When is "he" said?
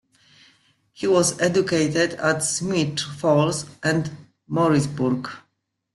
0.93-1.05